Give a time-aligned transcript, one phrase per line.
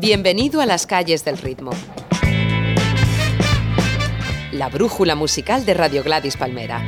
[0.00, 1.72] Bienvenido a las calles del ritmo.
[4.50, 6.86] La brújula musical de Radio Gladys Palmera.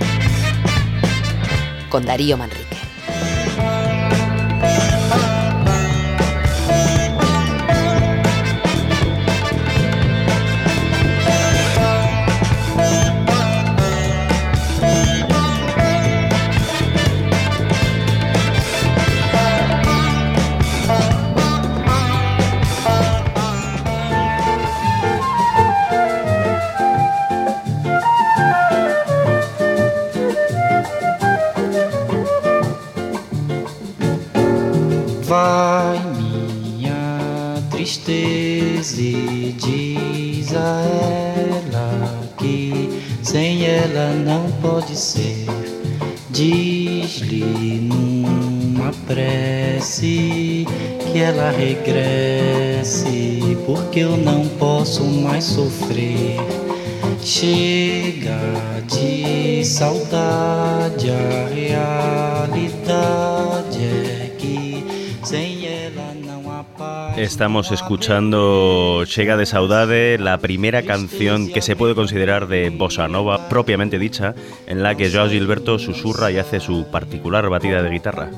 [1.90, 2.71] Con Darío Manrique.
[51.56, 56.36] Regresse, porque eu não posso mais sofrer.
[57.22, 58.38] Chega
[58.88, 61.48] de saudade, a
[62.48, 62.98] realidade
[63.78, 64.84] é que
[65.22, 65.62] sem.
[67.16, 73.48] Estamos escuchando Chega de Saudade, la primera canción que se puede considerar de bossa nova
[73.48, 74.34] propiamente dicha,
[74.66, 78.30] en la que Joao Gilberto susurra y hace su particular batida de guitarra.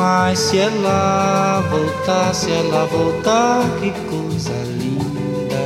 [0.00, 5.60] Mas se ela voltar, se ela voltar, que coisa linda,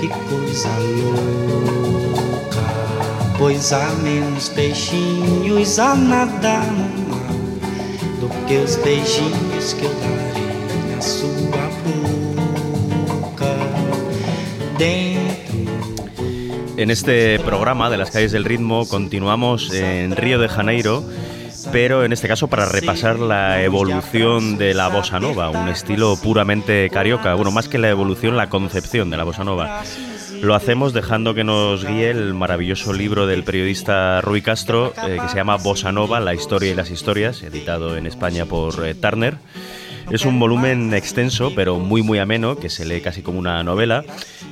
[0.00, 2.62] que coisa louca.
[3.36, 7.34] Pois há menos peixinhos a nadar no mar
[8.20, 13.56] do que os beijinhos que eu darei na sua boca.
[14.78, 15.32] Dentro
[16.76, 21.04] En este programa de las calles del ritmo continuamos en Río de Janeiro,
[21.72, 26.88] pero en este caso para repasar la evolución de la bossa nova, un estilo puramente
[26.90, 29.82] carioca, bueno, más que la evolución, la concepción de la bossa nova.
[30.42, 35.28] Lo hacemos dejando que nos guíe el maravilloso libro del periodista Rui Castro, eh, que
[35.28, 39.36] se llama Bossa Nova, la historia y las historias, editado en España por eh, Turner.
[40.10, 44.04] Es un volumen extenso, pero muy muy ameno, que se lee casi como una novela,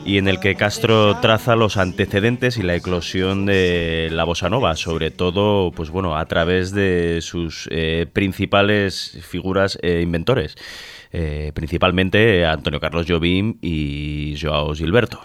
[0.05, 4.77] y en el que Castro traza los antecedentes y la eclosión de la bossa nova,
[4.77, 10.57] sobre todo, pues bueno, a través de sus eh, principales figuras e inventores,
[11.13, 15.21] eh, principalmente Antonio Carlos Jobim y Joao Gilberto.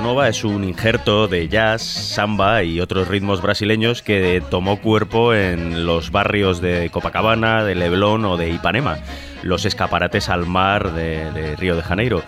[0.00, 5.84] Nova es un injerto de jazz, samba y otros ritmos brasileños que tomó cuerpo en
[5.84, 8.98] los barrios de Copacabana, de Leblon o de Ipanema,
[9.42, 12.22] los escaparates al mar de, Río de Janeiro,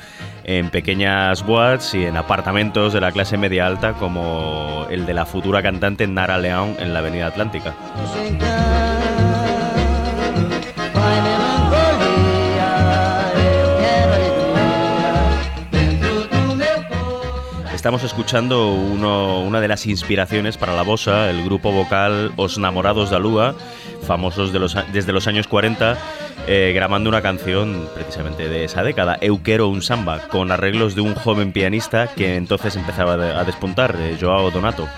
[0.44, 5.24] en pequeñas boats y en apartamentos de la clase media alta como el de la
[5.24, 7.74] futura cantante Nara León en la Avenida Atlántica.
[17.84, 23.18] Estamos escuchando una de las inspiraciones para la bossa, el grupo vocal Os Namorados da
[23.18, 23.54] Lua,
[24.06, 24.54] famosos
[24.90, 25.98] desde los años 40,
[26.46, 31.14] eh, grabando una canción precisamente de esa década, Euquero un samba, con arreglos de un
[31.14, 34.88] joven pianista que entonces empezaba a despuntar, eh, Joao Donato.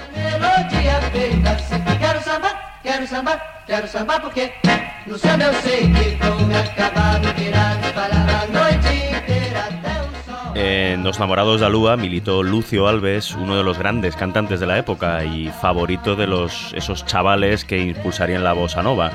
[10.59, 14.79] En Los Namorados de Alúa militó Lucio Alves, uno de los grandes cantantes de la
[14.79, 19.13] época y favorito de los, esos chavales que impulsarían la bossa nova.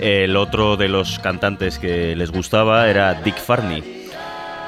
[0.00, 3.84] El otro de los cantantes que les gustaba era Dick Farney.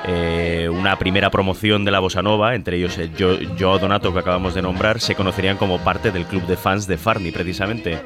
[0.07, 4.63] Eh, una primera promoción de la bossa nova, entre ellos yo Donato que acabamos de
[4.63, 7.99] nombrar, se conocerían como parte del club de fans de Farney precisamente.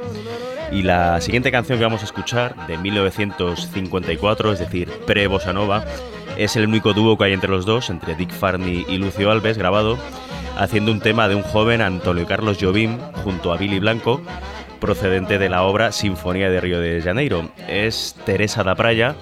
[0.72, 5.84] Y la siguiente canción que vamos a escuchar, de 1954, es decir, pre-bossa nova,
[6.40, 9.58] es el único dúo que hay entre los dos, entre Dick Farney y Lucio Alves,
[9.58, 9.98] grabado
[10.56, 14.22] haciendo un tema de un joven Antonio Carlos Jobim junto a Billy Blanco,
[14.80, 17.50] procedente de la obra Sinfonía de Río de Janeiro.
[17.68, 19.16] Es Teresa da Praia,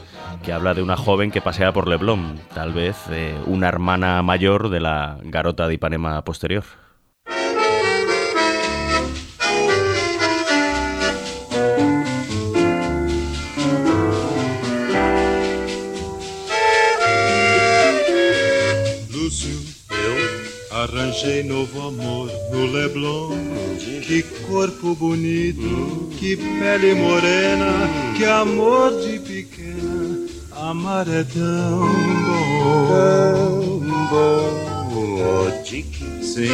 [0.45, 4.69] que habla de una joven que pasea por Leblon, tal vez eh, una hermana mayor
[4.69, 6.63] de la garota de Ipanema posterior.
[21.19, 23.37] Arranjei novo amor no Leblon.
[24.07, 30.29] Que corpo bonito, que pele morena, que amor de pequena.
[30.53, 31.81] Amar é tão
[32.61, 33.81] bom.
[33.81, 35.91] Tão bom, oh, Dick.
[36.23, 36.53] Sim.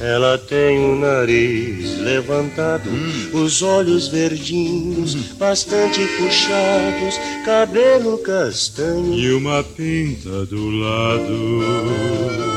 [0.00, 2.88] Ela tem o nariz levantado,
[3.34, 9.12] os olhos verdinhos, bastante puxados, cabelo castanho.
[9.14, 12.51] E uma pinta do lado.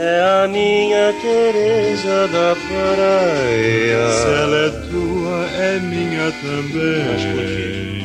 [0.00, 4.12] É a minha Teresa da praia.
[4.12, 7.98] Se ela é tua, é minha também.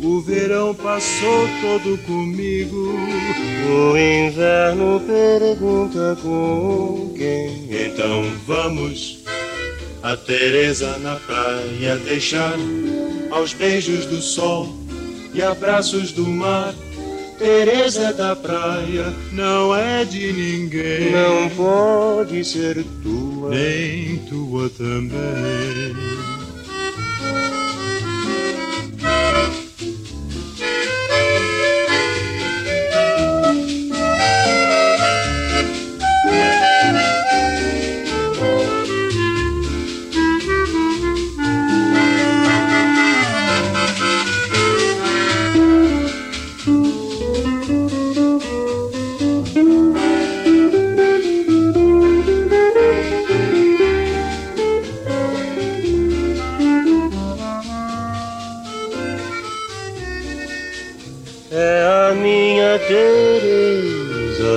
[0.00, 2.94] O verão passou todo comigo.
[3.68, 7.68] O inverno pergunta com quem.
[7.68, 9.24] Então vamos
[10.04, 12.54] a Teresa na praia deixar
[13.32, 14.68] aos beijos do sol
[15.34, 16.72] e abraços do mar.
[17.40, 23.48] Teresa da praia não é de ninguém, Não pode ser tua.
[23.48, 25.96] nem tua também.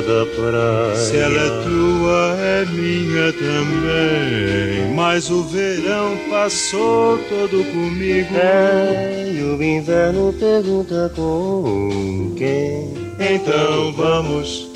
[0.01, 0.95] Da praia.
[0.95, 4.93] Se ela é tua, é minha também.
[4.95, 8.35] Mas o verão passou todo comigo.
[8.35, 12.93] É, e o inverno pergunta com quem.
[13.19, 14.67] Então vamos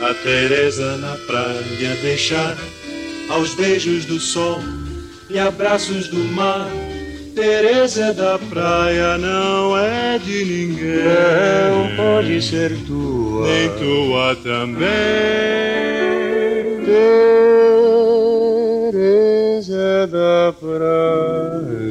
[0.00, 2.58] a Teresa na praia deixar
[3.28, 4.58] aos beijos do sol
[5.30, 6.68] e abraços do mar.
[7.34, 11.02] Teresa da praia não é de ninguém,
[11.70, 13.46] Não pode ser tua.
[13.46, 14.82] nem tua também.
[18.90, 21.81] Teresa da praia.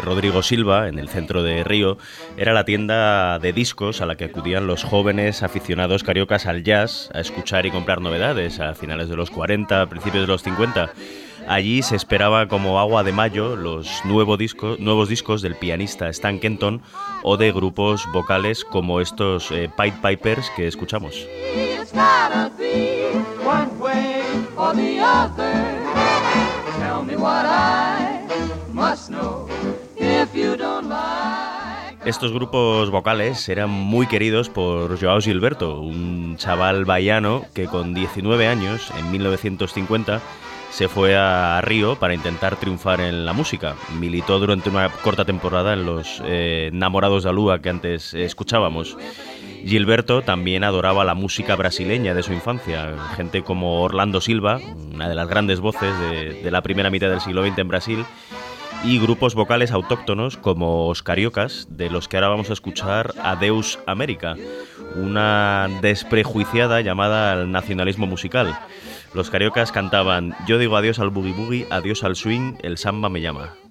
[0.00, 1.98] Rodrigo Silva, en el centro de Río,
[2.36, 7.10] era la tienda de discos a la que acudían los jóvenes aficionados cariocas al jazz
[7.12, 10.90] a escuchar y comprar novedades a finales de los 40, principios de los 50.
[11.48, 16.38] Allí se esperaba como agua de mayo los nuevo disco- nuevos discos del pianista Stan
[16.38, 16.80] Kenton
[17.22, 21.14] o de grupos vocales como estos eh, Pied Pipers que escuchamos.
[32.04, 38.46] Estos grupos vocales eran muy queridos por Joao Gilberto, un chaval baiano que con 19
[38.46, 40.20] años, en 1950,
[40.70, 43.74] se fue a Río para intentar triunfar en la música.
[43.98, 48.98] Militó durante una corta temporada en los eh, Namorados de Alúa que antes escuchábamos.
[49.64, 54.58] Gilberto también adoraba la música brasileña de su infancia, gente como Orlando Silva,
[54.92, 58.04] una de las grandes voces de la primera mitad del siglo XX en Brasil,
[58.84, 63.78] y grupos vocales autóctonos como Os Cariocas, de los que ahora vamos a escuchar Adeus
[63.86, 64.36] América,
[64.96, 68.58] una desprejuiciada llamada al nacionalismo musical.
[69.14, 73.22] Los Cariocas cantaban Yo digo adiós al boogie boogie, adiós al swing, el samba me
[73.22, 73.63] llama.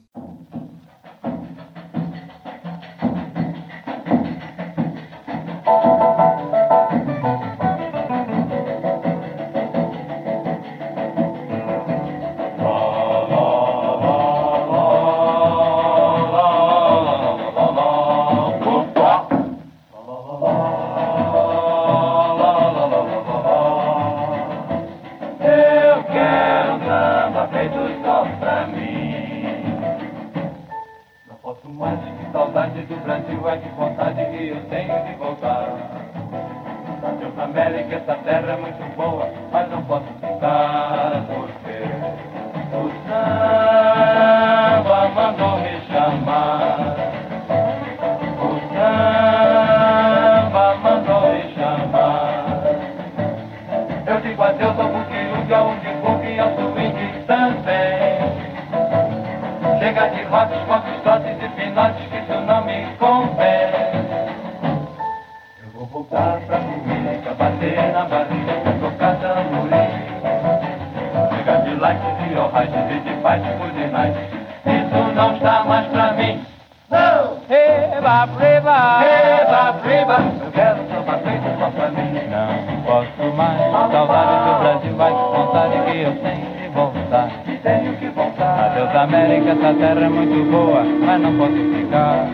[91.13, 92.27] Mas não posso ficar.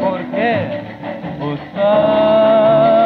[0.00, 0.80] Por quê?
[1.38, 3.00] O samba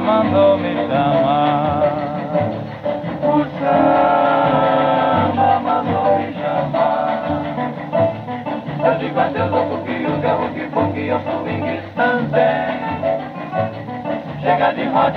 [0.00, 1.82] mandou me chamar.
[3.22, 7.42] O samba mandou me chamar.
[8.84, 11.44] Eu digo adeus ao pouquinho, deu que pouquinho, eu sou
[11.94, 12.80] também.
[14.40, 15.16] Chega de hot,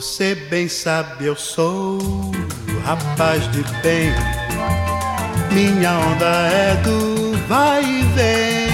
[0.00, 1.98] Você bem sabe, eu sou
[2.86, 4.10] rapaz de bem.
[5.52, 8.70] Minha onda é do vai e vem.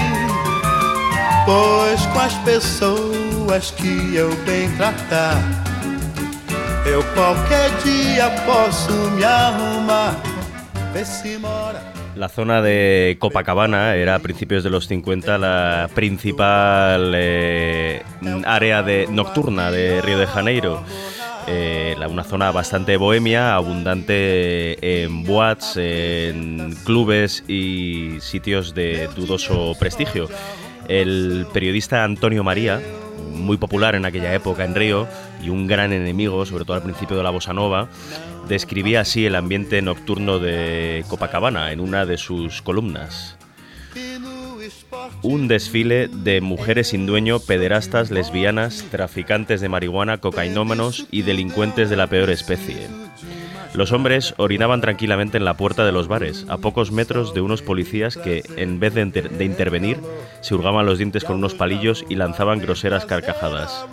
[1.43, 5.35] Pois com as pessoas que eu bem tratar,
[6.85, 10.15] eu qualquer dia posso me arrumar.
[10.93, 11.83] Vê se mora.
[12.15, 18.01] La zona de Copacabana era a principios de los 50 la principal eh,
[18.45, 20.83] área de, nocturna de Río de Janeiro.
[22.09, 30.27] Una zona bastante bohemia, abundante en boats, en clubes y sitios de dudoso prestigio.
[30.87, 32.81] El periodista Antonio María,
[33.33, 35.07] muy popular en aquella época en Río
[35.43, 37.89] y un gran enemigo, sobre todo al principio de la bossa nova,
[38.47, 43.36] describía así el ambiente nocturno de Copacabana en una de sus columnas.
[45.29, 51.97] Un desfile de mujeres sin dueño, pederastas, lesbianas, traficantes de marihuana, cocainómanos y delincuentes de
[51.97, 52.87] la peor especie.
[53.73, 57.61] Los hombres orinaban tranquilamente en la puerta de los bares, a pocos metros de unos
[57.61, 59.97] policías que, en vez de, de intervenir,
[60.39, 63.85] se hurgaban los dientes con unos palillos y lanzaban groseras carcajadas.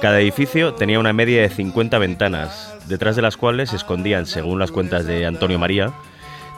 [0.00, 4.58] Cada edificio tenía una media de 50 ventanas, detrás de las cuales se escondían, según
[4.58, 5.92] las cuentas de Antonio María,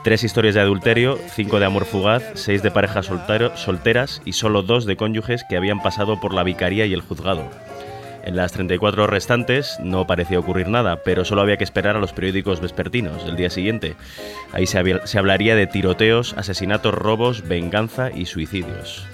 [0.04, 3.10] tres historias de adulterio, cinco de amor fugaz, seis de parejas
[3.54, 7.48] solteras y solo dos de cónyuges que habían pasado por la vicaría y el juzgado.
[8.24, 12.12] En las 34 restantes no parecía ocurrir nada, pero solo había que esperar a los
[12.12, 13.96] periódicos vespertinos del día siguiente.
[14.52, 19.06] Ahí se hablaría de tiroteos, asesinatos, robos, venganza y suicidios.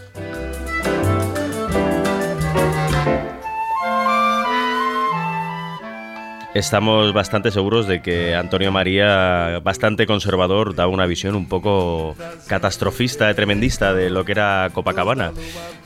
[6.55, 12.15] Estamos bastante seguros de que Antonio María, bastante conservador, da una visión un poco
[12.47, 15.33] catastrofista, tremendista de lo que era Copacabana.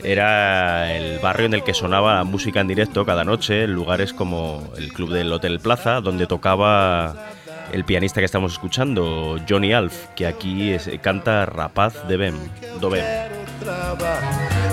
[0.03, 4.71] Era el barrio en el que sonaba música en directo cada noche, en lugares como
[4.77, 7.15] el club del Hotel Plaza, donde tocaba
[7.73, 12.35] el pianista que estamos escuchando, Johnny Alf, que aquí canta Rapaz de Bem,
[12.79, 13.03] do Bem.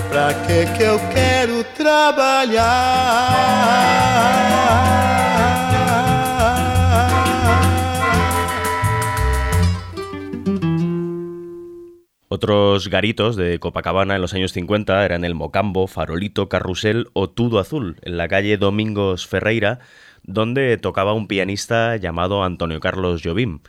[0.09, 2.67] Pra que que eu quero trabalhar?
[12.29, 17.57] Otros garitos de Copacabana en los años 50 eran el Mocambo, Farolito, Carrusel o Tudo
[17.57, 19.79] Azul, en la calle Domingos Ferreira,
[20.23, 23.59] donde tocaba un pianista llamado Antonio Carlos Jobim.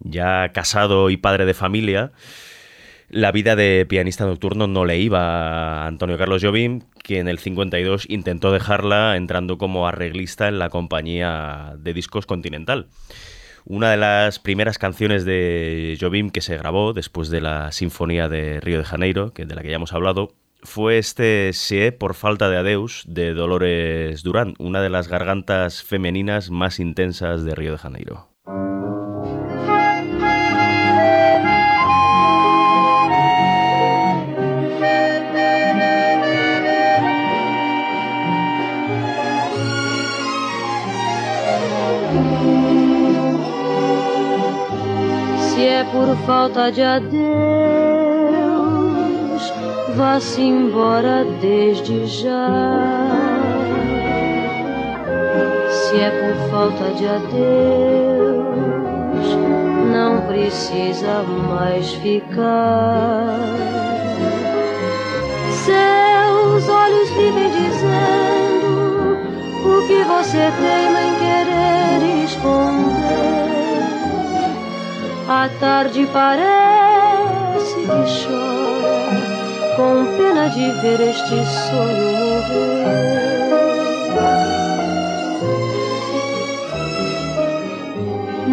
[0.00, 2.12] Ya casado y padre de familia,
[3.10, 7.38] la vida de pianista nocturno no le iba a Antonio Carlos Jobim, que en el
[7.38, 12.86] 52 intentó dejarla entrando como arreglista en la compañía de discos Continental.
[13.70, 18.60] Una de las primeras canciones de Jobim que se grabó después de la Sinfonía de
[18.60, 20.32] Río de Janeiro, que de la que ya hemos hablado,
[20.62, 26.48] fue este Se por falta de adeus de Dolores Durán, una de las gargantas femeninas
[26.48, 28.30] más intensas de Río de Janeiro.
[46.68, 47.22] Falta de adeus,
[49.96, 52.50] vá-se embora desde já.
[55.70, 58.46] Se é por falta de adeus,
[59.92, 63.38] não precisa mais ficar.
[65.64, 69.16] Seus olhos vivem dizendo
[69.64, 73.38] o que você teima em querer esconder.
[75.30, 76.57] A tarde parece
[77.98, 83.28] que chora, com pena de ver este sonho morrer.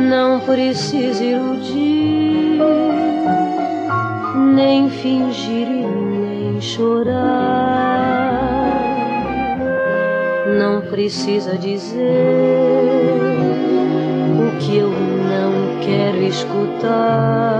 [0.10, 2.60] Não precisa iludir,
[4.56, 7.86] nem fingir e nem chorar.
[10.58, 12.02] Não precisa dizer
[14.40, 17.55] o que eu não quero escutar.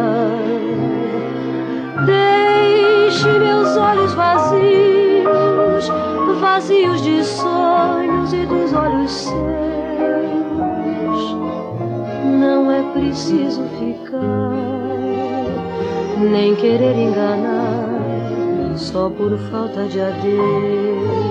[13.16, 14.52] Preciso ficar,
[16.20, 21.25] nem querer enganar, só por falta de adeus.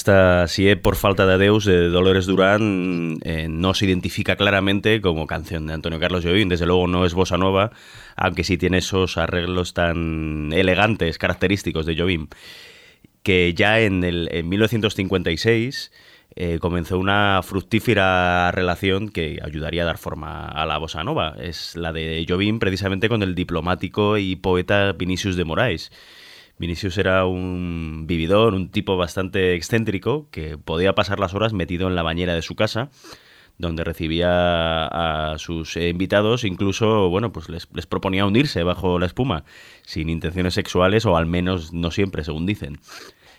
[0.00, 5.02] Esta Si es por falta de adeus de Dolores Durán eh, no se identifica claramente
[5.02, 7.70] como canción de Antonio Carlos Jobim, desde luego no es bossa nova,
[8.16, 12.28] aunque sí tiene esos arreglos tan elegantes, característicos de Jobim,
[13.22, 15.92] que ya en, el, en 1956
[16.34, 21.36] eh, comenzó una fructífera relación que ayudaría a dar forma a la bossa nova.
[21.38, 25.92] Es la de Jobim precisamente con el diplomático y poeta Vinicius de Moraes
[26.60, 31.94] Vinicius era un vividor, un tipo bastante excéntrico que podía pasar las horas metido en
[31.96, 32.90] la bañera de su casa
[33.56, 39.44] donde recibía a sus invitados, incluso, bueno, pues les, proponía hundirse bajo la espuma,
[39.82, 42.78] sin intenciones sexuales, o al menos no siempre, según dicen.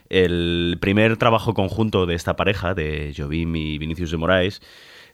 [0.09, 4.61] El primer trabajo conjunto de esta pareja, de Jovim y Vinicius de Moraes,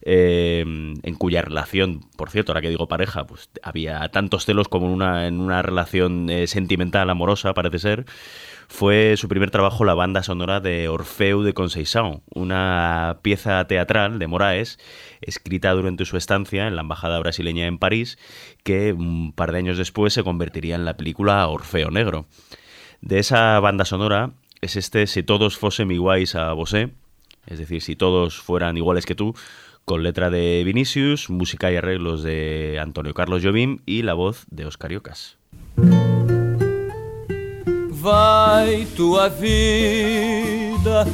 [0.02, 4.92] Em, en cuya relación, por cierto, ahora que digo pareja, pues había tantos celos como
[4.92, 8.06] una, en una relación eh, sentimental, amorosa, parece ser,
[8.68, 14.28] fue su primer trabajo la banda sonora de Orfeu de Conceição, una pieza teatral de
[14.28, 14.78] Moraes,
[15.22, 18.20] escrita durante su estancia en la embajada brasileña en París,
[18.64, 22.28] que un par de años después se convertiría en la película Orfeo Negro.
[23.02, 24.32] De esa banda sonora
[24.62, 26.92] es este Si todos fuesen iguais a vosé,
[27.46, 29.34] es decir, si todos fueran iguales que tú,
[29.88, 34.66] con letra de Vinicius, música y arreglos de Antonio Carlos Jobim y la voz de
[34.66, 35.38] Oscar Iocas.
[37.90, 41.08] Vai tua vida,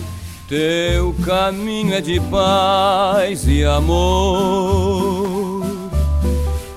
[0.49, 5.62] teu caminho é de paz e amor.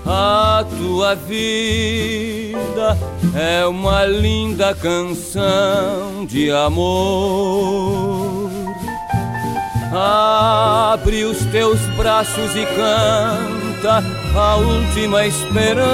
[0.04, 2.98] A tua vida
[3.34, 8.55] é uma linda canção de amor
[9.92, 14.02] Abre os teus braços e canta
[14.34, 15.86] a última esperança,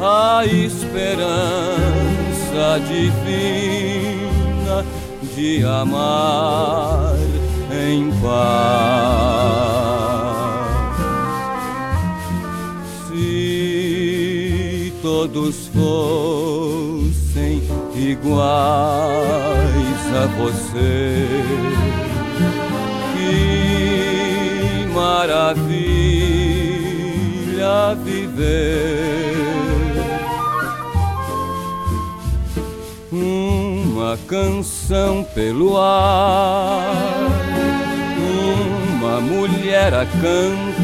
[0.00, 1.20] a esperança
[2.86, 4.84] divina
[5.34, 7.16] de amar
[7.72, 9.40] em paz.
[13.08, 17.62] Se todos fossem
[17.94, 19.40] iguais
[20.14, 21.89] a você,
[25.10, 25.66] maravilha
[28.04, 29.40] viver.
[33.10, 36.94] Uma canção pelo ar,
[38.18, 40.80] uma mulher a cantar,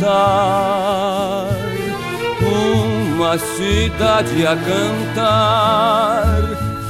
[2.42, 6.40] uma cidade a cantar,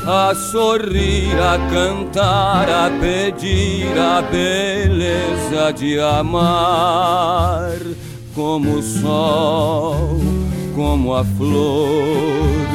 [0.06, 7.76] a sorrir, a cantar, a pedir a beleza de amar,
[8.34, 10.20] como o sol,
[10.76, 12.68] como a flor,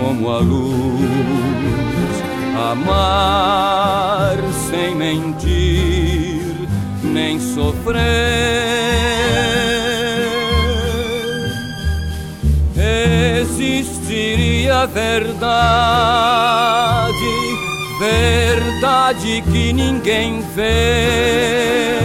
[0.00, 1.34] como a luz
[2.72, 4.36] amar
[4.68, 6.42] sem mentir
[7.04, 8.74] nem sofrer.
[14.14, 15.44] Existiria verdade,
[17.98, 21.98] verdade que ninguém vê.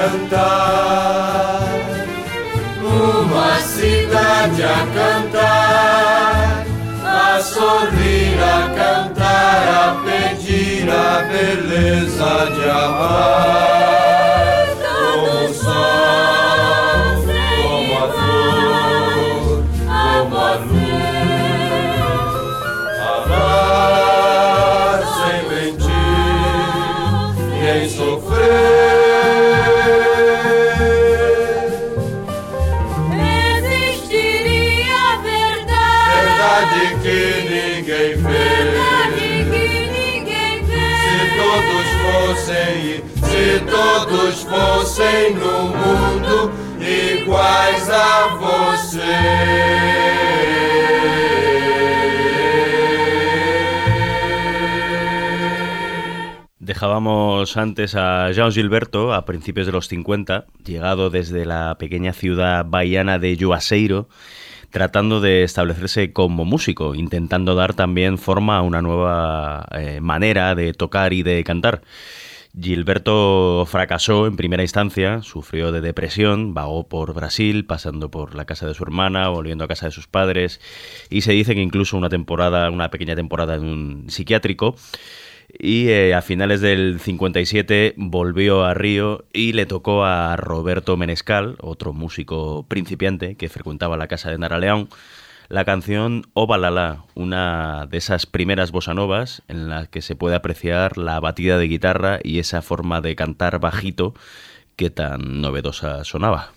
[0.00, 1.60] Cantar,
[2.82, 6.64] uma cidade a cantar,
[7.04, 13.99] a sorrir, a cantar, a pedir a beleza de amar.
[56.82, 63.18] Antes a Jean Gilberto a principios de los 50, llegado desde la pequeña ciudad bahiana
[63.18, 64.08] de Juazeiro,
[64.70, 70.72] tratando de establecerse como músico, intentando dar también forma a una nueva eh, manera de
[70.72, 71.82] tocar y de cantar.
[72.58, 78.66] Gilberto fracasó en primera instancia, sufrió de depresión, vagó por Brasil, pasando por la casa
[78.66, 80.62] de su hermana, volviendo a casa de sus padres,
[81.10, 84.76] y se dice que incluso una temporada, una pequeña temporada en un psiquiátrico
[85.58, 91.56] y eh, a finales del 57 volvió a Río y le tocó a Roberto Menescal,
[91.60, 94.88] otro músico principiante que frecuentaba la casa de Nara León,
[95.48, 100.36] la canción O Balala, una de esas primeras bossa novas en las que se puede
[100.36, 104.14] apreciar la batida de guitarra y esa forma de cantar bajito
[104.76, 106.52] que tan novedosa sonaba.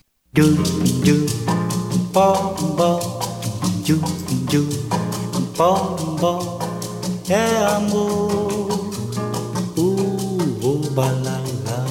[10.94, 11.84] Balala,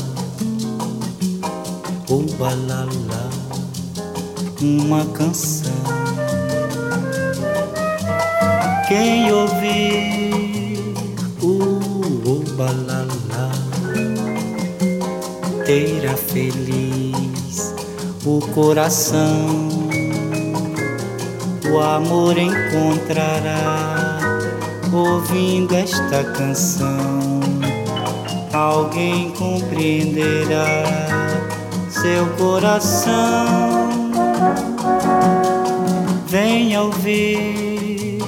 [2.09, 3.29] o balala,
[4.61, 5.73] uma canção.
[8.87, 10.95] Quem ouvir
[11.41, 13.51] o, balala
[15.65, 17.75] terá feliz
[18.25, 19.67] o coração.
[21.69, 24.19] O amor encontrará
[24.93, 27.22] ouvindo esta canção
[28.63, 30.83] alguém compreenderá
[31.89, 33.89] seu coração.
[36.27, 38.19] Venha ouvir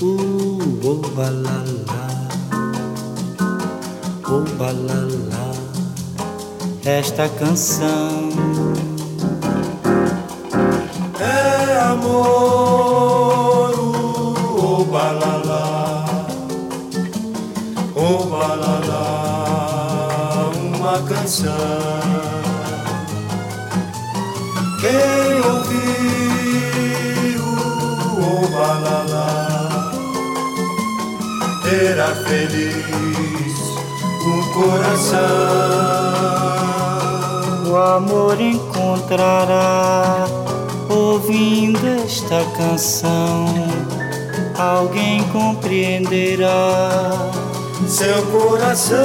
[0.00, 2.08] o obalala,
[4.26, 5.52] obalala,
[6.84, 8.25] esta canção.
[24.86, 29.82] Vem ouvir o Obalalá
[31.64, 33.58] Terá feliz
[34.24, 35.18] um coração.
[37.68, 40.24] O amor encontrará
[40.88, 43.46] ouvindo esta canção.
[44.56, 47.10] Alguém compreenderá
[47.88, 48.96] seu coração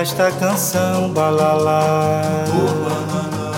[0.00, 3.52] Esta canção balalá, o balalá,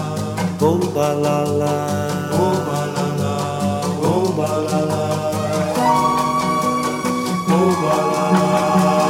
[0.61, 3.37] o balalá, o balalá,
[4.03, 5.07] o balalá,
[7.47, 8.59] o balalá,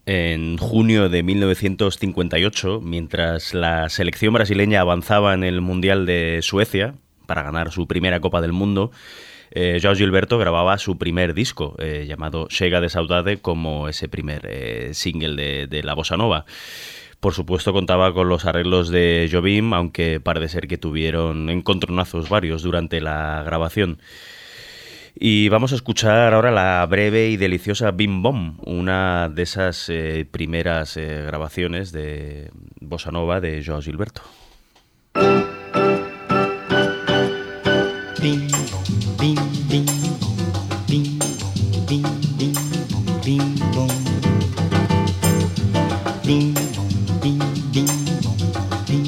[0.06, 7.44] En junio de 1958, mientras la selección brasileña avanzaba en el Mundial de Suecia para
[7.44, 8.92] ganar su primera Copa del Mundo,
[9.56, 14.48] eh, João Gilberto grababa su primer disco, eh, llamado Chega de Saudade, como ese primer
[14.50, 16.46] eh, single de, la bossa nova.
[17.20, 22.64] Por supuesto contaba con los arreglos de Jobim, aunque parece ser que tuvieron encontronazos varios
[22.64, 24.00] durante la grabación.
[25.16, 30.26] Y vamos a escuchar ahora la breve y deliciosa Bim Bom, una de esas eh,
[30.30, 32.50] primeras grabaciones de
[32.82, 34.24] Bossa Nova de João Gilberto.
[39.24, 39.36] Bim
[39.70, 39.86] bim
[40.86, 41.20] bim
[41.88, 42.04] bim
[42.38, 42.64] bim
[43.24, 43.44] bim.
[46.26, 46.54] Bim
[47.22, 47.40] bim
[47.72, 47.88] bim
[48.86, 49.06] bim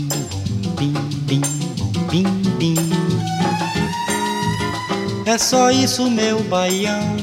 [0.78, 0.94] bim
[1.28, 1.42] bim
[2.10, 2.76] bim bim.
[5.26, 7.18] É só isso, meu baião,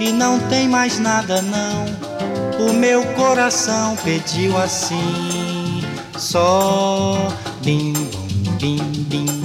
[0.00, 2.66] e não tem mais nada não.
[2.66, 5.82] O meu coração pediu assim,
[6.16, 7.28] só
[7.62, 8.78] bim bom, bim
[9.10, 9.43] bim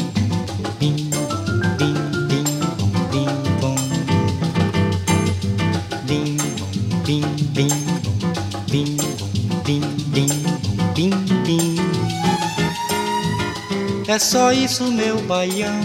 [14.20, 15.80] É só isso, meu baião,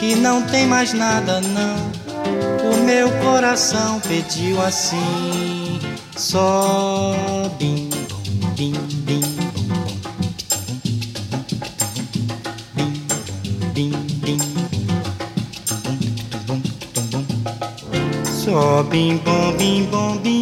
[0.00, 2.68] e não tem mais nada não.
[2.68, 5.78] O meu coração pediu assim,
[6.16, 7.14] só
[7.56, 7.88] bim
[8.56, 8.72] bim
[9.04, 9.20] bim.
[18.24, 20.33] Só bim bom, bim bom, bim.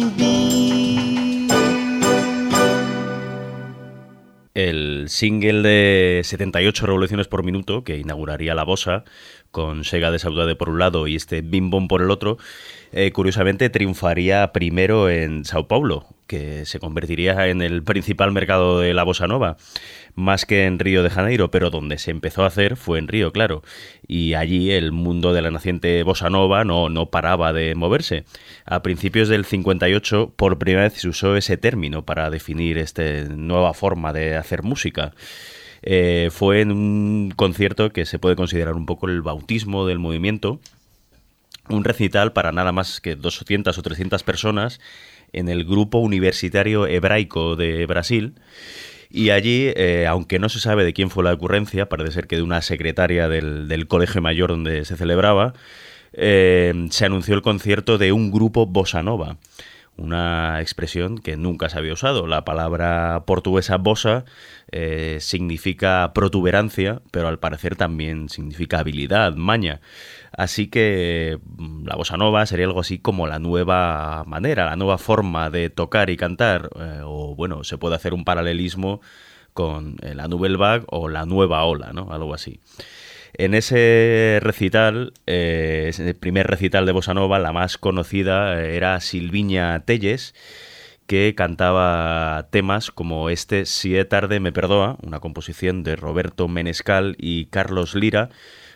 [5.13, 9.03] Single de 78 revoluciones por minuto, que inauguraría la bossa,
[9.51, 12.39] con Sega de Saudade por un lado y este Bim Bom por el otro,
[12.91, 18.95] eh, curiosamente triunfaría primero en Sao Paulo, que se convertiría en el principal mercado de
[18.95, 19.57] la bossa nova,
[20.15, 23.31] más que en Río de Janeiro, pero donde se empezó a hacer fue en Río,
[23.31, 23.63] claro.
[24.07, 28.25] Y allí el mundo de la naciente bossa nova no, no paraba de moverse.
[28.65, 33.73] A principios del 58, por primera vez se usó ese término para definir esta nueva
[33.73, 35.13] forma de hacer música.
[35.81, 40.59] Eh, fue en un concierto que se puede considerar un poco el bautismo del movimiento,
[41.69, 44.79] un recital para nada más que 200 o 300 personas
[45.33, 48.35] en el grupo universitario hebraico de Brasil.
[49.13, 52.35] Y allí, eh, aunque no se sabe de quién fue la ocurrencia, parece ser que
[52.35, 55.53] de una secretaria del, del colegio mayor donde se celebraba,
[56.13, 59.37] eh, se anunció el concierto de un grupo bossa nova
[59.97, 62.27] una expresión que nunca se había usado.
[62.27, 64.25] La palabra portuguesa bossa
[64.71, 69.81] eh, significa protuberancia, pero al parecer también significa habilidad, maña.
[70.31, 74.97] Así que mm, la bossa nova sería algo así como la nueva manera, la nueva
[74.97, 76.69] forma de tocar y cantar.
[76.79, 79.01] eh, o bueno, se puede hacer un paralelismo
[79.53, 82.11] con eh, la Nouvelle Vague o la nueva ola, ¿no?
[82.11, 82.59] Algo así.
[83.35, 88.99] En ese recital, eh, ese primer recital de Bossa Nova, la más conocida eh, era
[88.99, 90.35] Silviña Telles,
[91.07, 97.15] que cantaba temas como este Si é tarde me perdoa, una composición de Roberto Menescal
[97.17, 98.29] y Carlos Lira,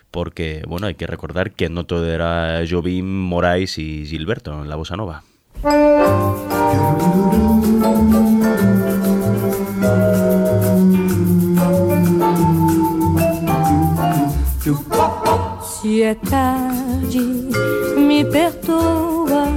[0.09, 4.75] porque, bueno, hay que recordar que no todo era Jobim, Moraes y Gilberto en la
[4.75, 5.23] Bossa Nova.
[15.87, 17.17] Se é tarde,
[17.95, 19.47] me perdoa.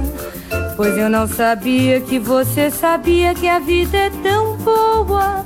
[0.77, 5.43] Pois eu não sabia que você sabia que a vida é tão boa.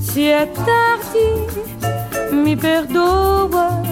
[0.00, 3.82] Se é tarde, me perdoa.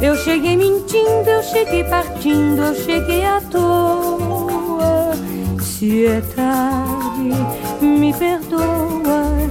[0.00, 5.12] Eu cheguei mentindo, eu cheguei partindo, eu cheguei à toa.
[5.60, 9.50] Se é tarde, me perdoa.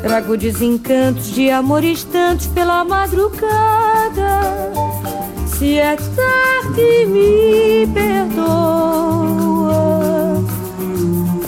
[0.00, 4.62] Trago desencantos de amores tantos pela madrugada.
[5.62, 9.32] Se é tarde, me perdoa.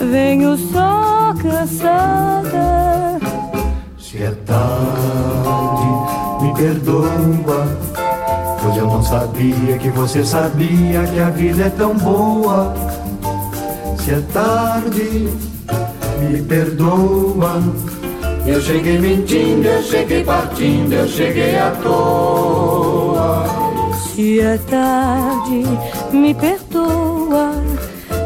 [0.09, 3.19] Venho só cansada.
[3.99, 5.87] Se é tarde,
[6.41, 7.67] me perdoa.
[8.61, 12.73] Pois eu não sabia que você sabia que a vida é tão boa.
[13.97, 15.27] Se é tarde,
[16.21, 17.61] me perdoa.
[18.47, 23.64] Eu cheguei mentindo, eu cheguei partindo, eu cheguei à toa.
[24.15, 25.65] Se é tarde,
[26.13, 27.51] me perdoa.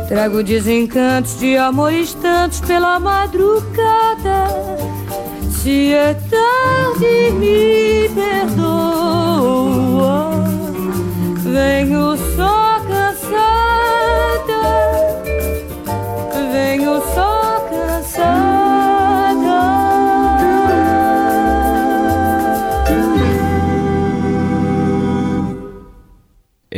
[0.08, 4.45] Trago desencantos de amores tantos pela madrugada.
[5.49, 9.49] Se é tarde, me perdoa.
[11.38, 12.15] Venho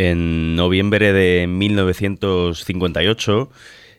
[0.04, 3.52] En noviembre de 1958,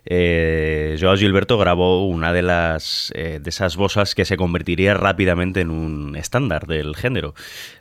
[0.05, 5.61] eh, Joao Gilberto grabó una de las eh, de esas bosas que se convertiría rápidamente
[5.61, 7.35] en un estándar del género.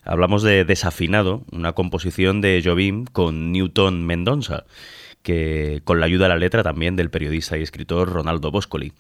[0.04, 4.66] Hablamos de Desafinado, una composición de Jobim con Newton Mendonça,
[5.24, 8.94] que con la ayuda de la letra también del periodista y escritor Ronaldo Boscoli.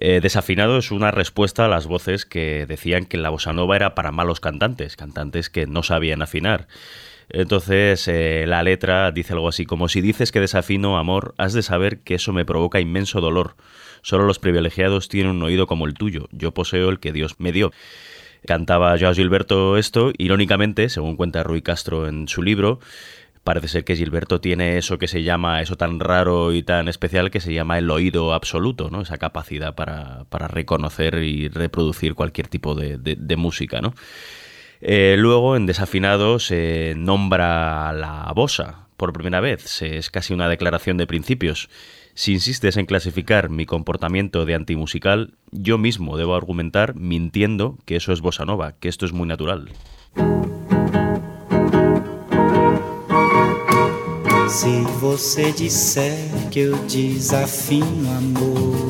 [0.00, 3.94] Eh, Desafinado es una respuesta a las voces que decían que la bossa nova era
[3.94, 6.66] para malos cantantes, cantantes que no sabían afinar.
[7.32, 11.62] Entonces, eh, la letra dice algo así como si dices que desafino amor, has de
[11.62, 13.56] saber que eso me provoca inmenso dolor.
[14.02, 17.52] Solo los privilegiados tienen un oído como el tuyo, yo poseo el que Dios me
[17.52, 17.72] dio.
[18.46, 22.80] Cantaba Joao Gilberto esto, irónicamente, según cuenta Rui Castro en su libro,
[23.44, 27.30] parece ser que Gilberto tiene eso que se llama, eso tan raro y tan especial
[27.30, 29.02] que se llama el oído absoluto, ¿no?
[29.02, 33.94] Esa capacidad para, para reconocer y reproducir cualquier tipo de, de, de música, ¿no?
[34.80, 39.82] Eh, luego, en Desafinado, se nombra la bosa por primera vez.
[39.82, 41.68] Es casi una declaración de principios.
[42.14, 48.12] Si insistes en clasificar mi comportamiento de antimusical, yo mismo debo argumentar mintiendo que eso
[48.12, 49.70] es bossa nova, que esto es muy natural.
[54.50, 58.89] Se você disser que eu desafino amor,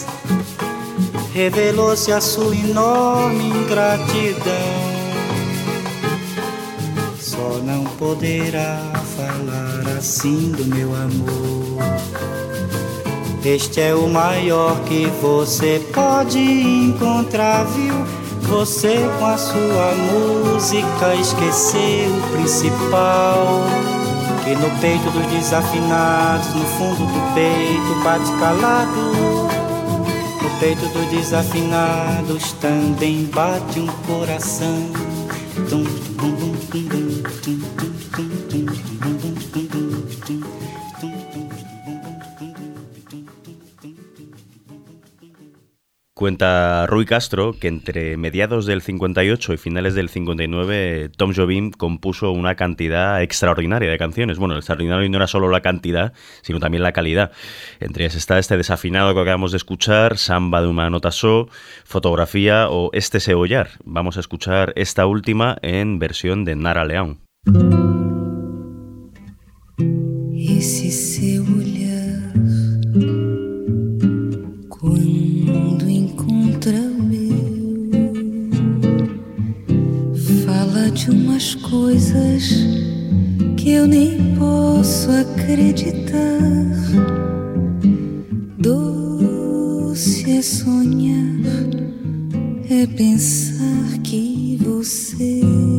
[1.33, 4.43] Revelou-se a sua enorme ingratidão.
[7.17, 11.61] Só não poderá falar assim do meu amor.
[13.45, 17.95] Este é o maior que você pode encontrar, viu?
[18.41, 23.61] Você com a sua música esqueceu o principal.
[24.43, 29.60] Que no peito dos desafinados, no fundo do peito bate calado.
[30.61, 34.91] Peito dos desafinados também bate um coração.
[35.67, 37.00] Tum, tum, tum,
[46.21, 52.29] Cuenta Rui Castro que entre mediados del 58 y finales del 59 Tom Jobim compuso
[52.29, 54.37] una cantidad extraordinaria de canciones.
[54.37, 56.13] Bueno, el extraordinario no era solo la cantidad,
[56.43, 57.31] sino también la calidad.
[57.79, 61.49] Entre ellas está este desafinado que acabamos de escuchar, Samba de una nota so,
[61.85, 63.71] Fotografía o Este Sebollar.
[63.83, 67.21] Vamos a escuchar esta última en versión de Nara León.
[80.93, 82.49] De umas coisas
[83.57, 86.21] que eu nem posso acreditar.
[88.57, 91.39] Doce é sonhar,
[92.69, 95.70] é pensar que você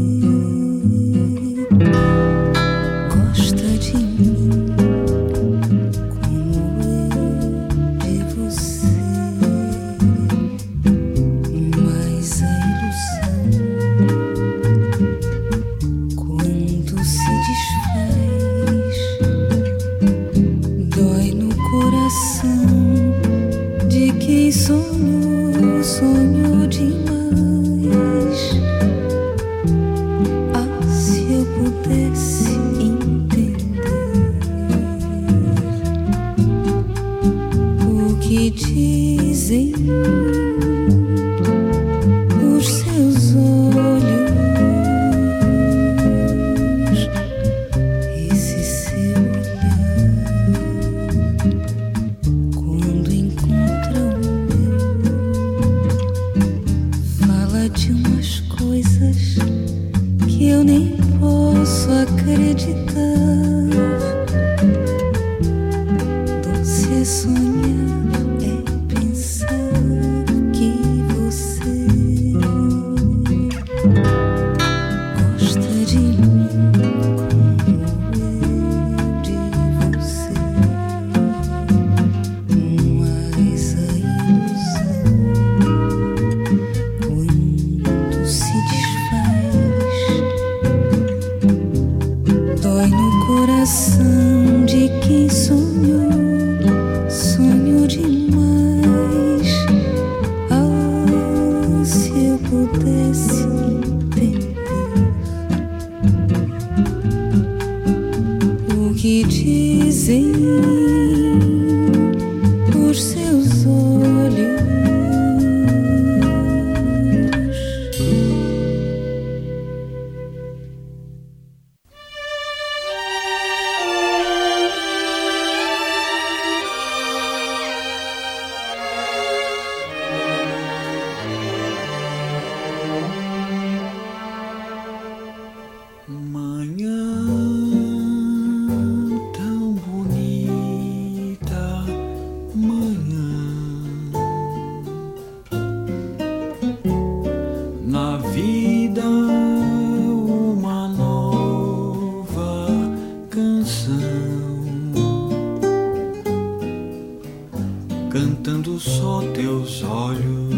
[158.13, 160.55] cantando só teus olhos,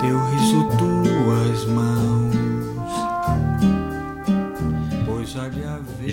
[0.00, 2.36] teu riso, tuas mãos.
[5.06, 5.34] Pois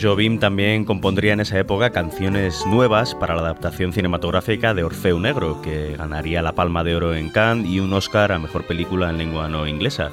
[0.02, 5.62] Jobim también compondría en esa época canciones nuevas para la adaptación cinematográfica de Orfeo Negro,
[5.62, 9.18] que ganaría la Palma de Oro en Cannes y un Oscar a Mejor Película en
[9.18, 10.10] Lengua No Inglesa.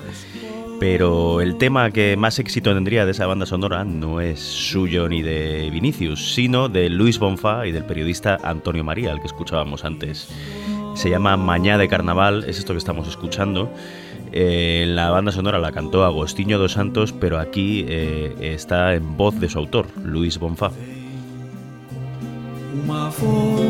[0.81, 5.23] Pero el tema que más éxito tendría de esa banda sonora no es suyo ni
[5.23, 10.29] de Vinicius, sino de Luis Bonfa y del periodista Antonio María, el que escuchábamos antes.
[10.95, 13.71] Se llama Mañá de Carnaval, es esto que estamos escuchando.
[14.33, 19.39] Eh, la banda sonora la cantó Agostinho dos Santos, pero aquí eh, está en voz
[19.39, 20.71] de su autor, Luis Bonfa.
[22.91, 23.61] uma voz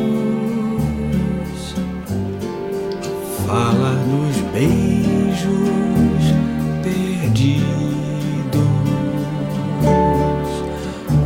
[3.46, 5.99] fala nos beijos
[7.40, 7.64] perdidos,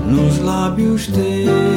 [0.07, 1.75] nos lábios teus.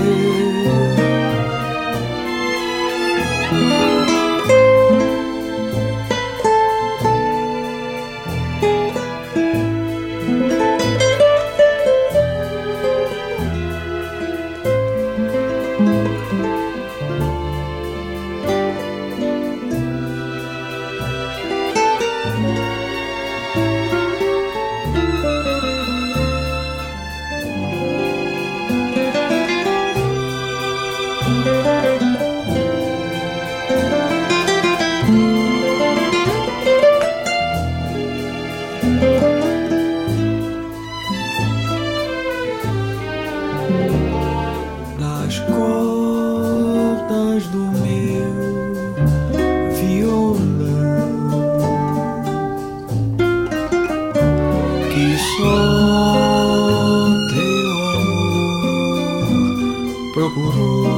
[60.38, 60.97] curou.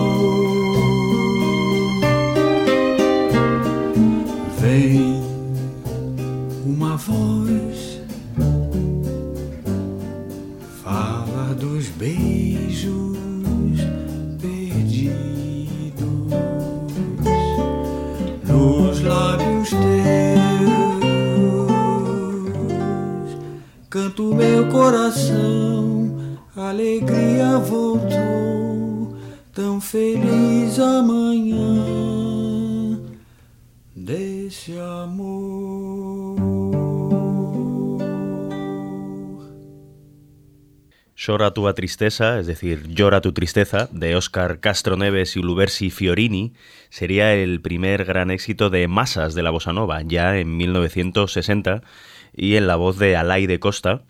[41.30, 46.54] Llora tu tristeza, es decir, Llora tu tristeza, de Oscar Castro Neves y Lubersi Fiorini,
[46.90, 51.84] sería el primer gran éxito de masas de la bossa nova, ya en 1960,
[52.36, 54.02] y en la voz de Alay de Costa.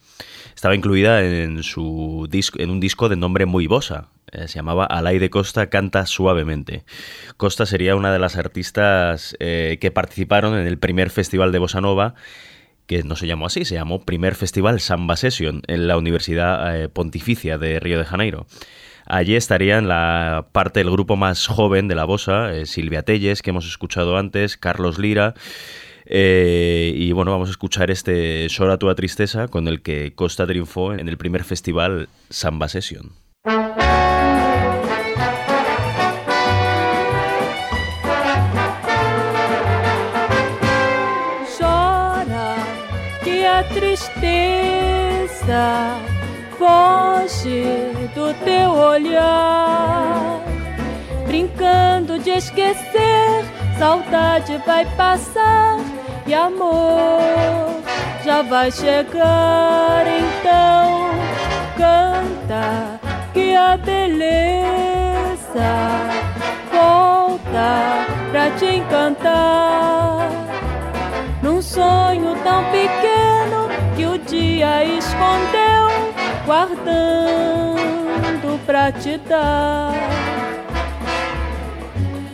[0.55, 4.85] Estaba incluida en, su disco, en un disco de nombre muy bossa, eh, se llamaba
[4.85, 6.85] Alay de Costa canta suavemente.
[7.35, 11.81] Costa sería una de las artistas eh, que participaron en el primer festival de bossa
[11.81, 12.15] nova
[12.89, 16.89] que no se llamó así, se llamó Primer Festival Samba Session en la Universidad eh,
[16.89, 18.47] Pontificia de Río de Janeiro.
[19.05, 23.67] Allí estarían la parte del grupo más joven de la bossa, Silvia Telles, que hemos
[23.67, 25.35] escuchado antes, Carlos Lira,
[26.07, 30.93] eh, y bueno, vamos a escuchar este Sora tua tristeza con el que Costa triunfó
[30.93, 33.11] en el primer festival Samba Session.
[44.15, 45.99] Tristeza
[46.57, 47.63] foge
[48.13, 50.41] do teu olhar,
[51.25, 53.45] brincando de esquecer,
[53.77, 55.77] saudade vai passar
[56.27, 57.19] e amor
[58.23, 60.05] já vai chegar.
[60.07, 61.09] Então
[61.77, 62.99] canta
[63.33, 64.69] que a beleza
[66.71, 70.29] volta pra te encantar.
[71.41, 72.88] Num sonho tão pequeno
[74.27, 76.13] dia escondeu,
[76.45, 77.79] guardando
[78.65, 79.93] pra te dar.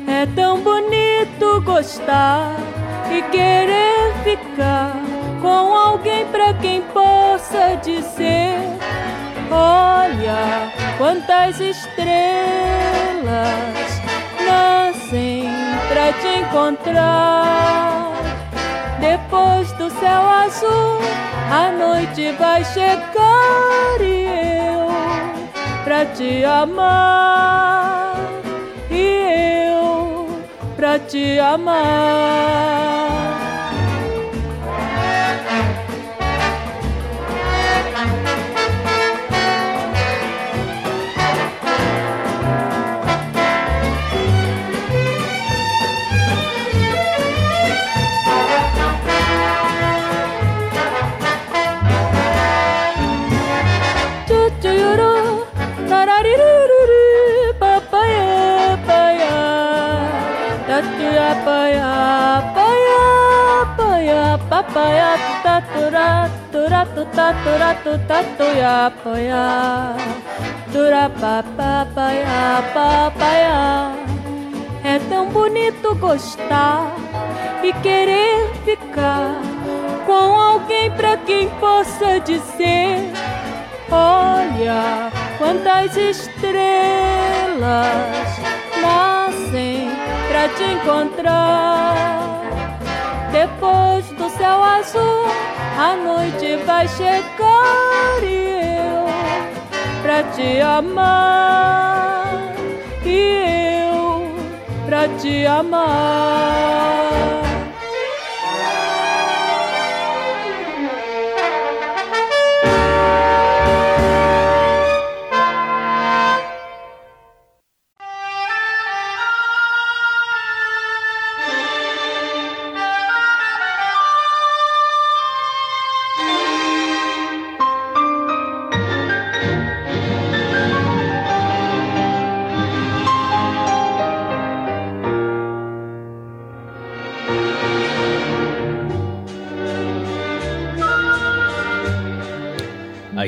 [0.08, 2.56] É tão bonito gostar
[3.12, 4.96] e querer ficar
[5.42, 8.58] com alguém pra quem possa dizer:
[9.52, 12.16] Olha quantas estrelas
[14.46, 15.50] nascem
[15.90, 18.05] pra te encontrar.
[19.06, 21.00] Depois do céu azul,
[21.52, 24.26] a noite vai chegar e
[24.66, 24.88] eu
[25.84, 28.16] pra te amar.
[28.90, 30.28] E eu
[30.76, 33.05] pra te amar.
[61.44, 69.96] Tatuya, paya, paya, paya, papaya, tatura, tura, tuta, tura, tuta, tuya, paya,
[70.72, 73.92] tura, papaya, papaya.
[74.84, 76.96] É tão bonito gostar
[77.64, 79.36] e querer ficar
[80.06, 83.12] com alguém pra quem possa dizer
[83.92, 86.56] Olha quantas estrelas
[88.82, 89.85] nascem
[90.50, 91.96] te encontrar.
[93.32, 95.26] Depois do céu azul,
[95.78, 99.06] a noite vai chegar e eu
[100.02, 102.54] pra te amar.
[103.04, 104.34] E eu
[104.86, 107.45] pra te amar.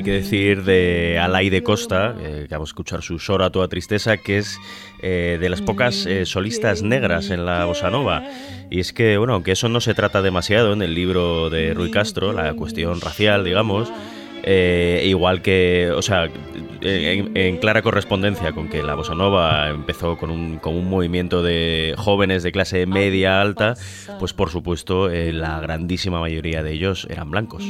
[0.07, 4.15] Que decir de Alay de Costa, eh, que vamos a escuchar su Sora toda tristeza,
[4.15, 4.57] que es
[5.01, 8.23] eh, de las pocas eh, solistas negras en la bossa nova.
[8.69, 11.91] Y es que, bueno, aunque eso no se trata demasiado en el libro de Rui
[11.91, 13.91] Castro, la cuestión racial, digamos,
[15.03, 16.29] igual que, o sea,
[16.81, 21.95] en, clara correspondencia con que la bossa nova empezó con un, con un movimiento de
[21.97, 23.75] jóvenes de clase media alta,
[24.19, 27.63] pues por supuesto eh, la grandísima mayoría de ellos eran blancos.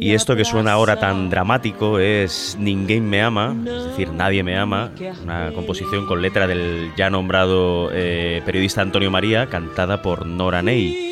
[0.00, 4.56] Y esto que suena ahora tan dramático es Ninguém me ama, es decir, Nadie me
[4.56, 4.92] ama,
[5.22, 11.07] una composición con letra del ya nombrado eh, periodista Antonio María, cantada por Nora Ney.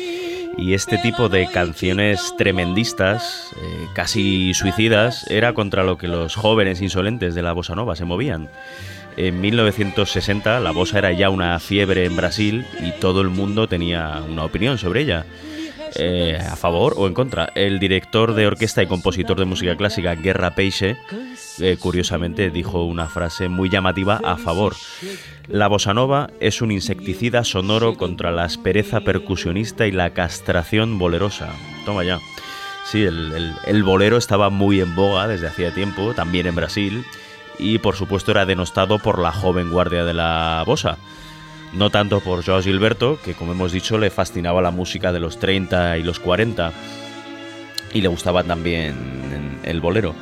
[0.57, 6.81] Y este tipo de canciones tremendistas, eh, casi suicidas, era contra lo que los jóvenes
[6.81, 8.49] insolentes de la bossa nova se movían.
[9.17, 14.21] En 1960 la bossa era ya una fiebre en Brasil y todo el mundo tenía
[14.29, 15.25] una opinión sobre ella.
[15.95, 17.51] Eh, a favor o en contra.
[17.55, 20.97] El director de orquesta y compositor de música clásica, Guerra Peixe,
[21.59, 24.75] eh, curiosamente dijo una frase muy llamativa a favor.
[25.47, 31.49] La bossa nova es un insecticida sonoro contra la aspereza percusionista y la castración bolerosa.
[31.85, 32.19] Toma ya.
[32.85, 37.05] Sí, el, bolero estaba muy en boga desde hacía tiempo, también en Brasil,
[37.59, 40.97] y por supuesto era denostado por la joven guardia de la bossa
[41.73, 45.39] no tanto por Joao Gilberto, que como hemos dicho le fascinaba la música de los
[45.39, 46.71] 30 y los 40
[47.93, 50.13] y le gustaba también el bolero.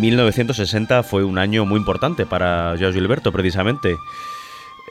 [0.00, 3.96] ...1960 fue un año muy importante para Joao Gilberto precisamente...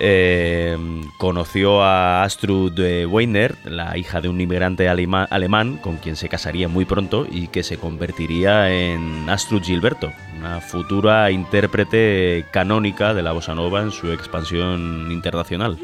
[0.04, 0.76] Eh,
[1.18, 2.74] conoció a Astrud
[3.06, 7.62] Weiner, la hija de un inmigrante alemán con quien se casaría muy pronto y que
[7.62, 14.12] se convertiría en Astrud Gilberto, una futura intérprete canónica de la bossa nova en su
[14.12, 15.78] expansión internacional.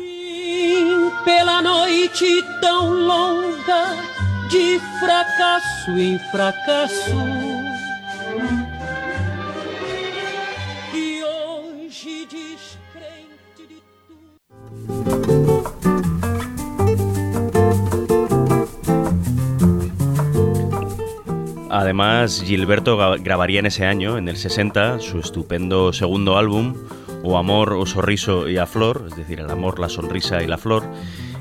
[3.05, 3.95] Longa,
[4.49, 6.15] de
[8.39, 8.76] em.
[21.69, 26.75] Además, Gilberto grabaría en ese año, en el 60, su estupendo segundo álbum,
[27.23, 30.57] O Amor, O Sorriso y A Flor, es decir, El Amor, La Sonrisa y La
[30.57, 30.83] Flor,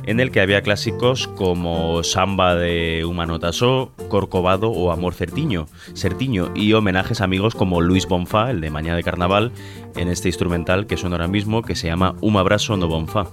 [0.07, 6.52] en el que había clásicos como Samba de Humano Tasó, Corcovado o Amor Certiño, Certiño
[6.54, 9.52] y homenajes a amigos como Luis Bonfa, el de Mañana de Carnaval,
[9.96, 13.26] en este instrumental que suena ahora mismo que se llama Un Abrazo no Bonfa.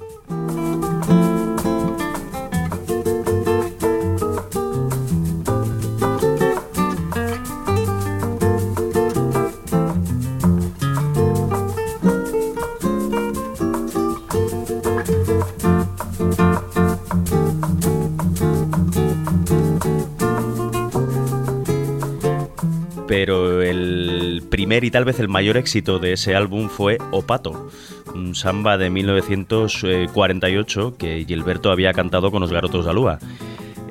[24.81, 27.69] Y tal vez el mayor éxito de ese álbum fue Opato,
[28.15, 33.19] un samba de 1948 que Gilberto había cantado con los Garotos de Alúa.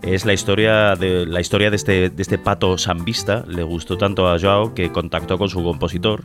[0.02, 4.40] Es la historia de la historia este, de este pato sambista, le gustó tanto a
[4.40, 6.24] Joao que contactó con su compositor,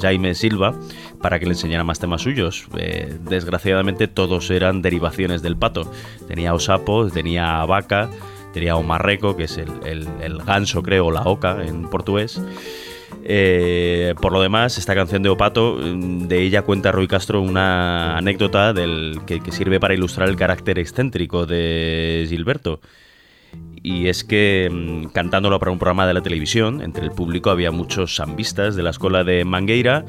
[0.00, 0.78] Jaime Silva,
[1.20, 2.68] para que le enseñara más temas suyos.
[2.76, 5.90] Eh, desgraciadamente todos eran derivaciones del pato.
[6.28, 8.08] Tenía osapo, tenía vaca,
[8.52, 12.40] tenía o marreco, que es el, ganso, creo, o la oca en portugués.
[13.30, 18.72] Eh, por lo demás, esta canción de Opato, de ella cuenta Rui Castro una anécdota
[18.72, 22.80] del, que, sirve para ilustrar el carácter excéntrico de Gilberto.
[23.82, 27.70] Y es que mm, cantándolo para un programa de la televisión, entre el público había
[27.70, 30.06] muchos sambistas de la escuela de Mangueira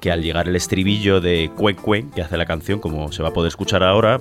[0.00, 3.28] que al llegar el estribillo de Cue Cue, que hace la canción, como se va
[3.28, 4.18] a poder escuchar ahora,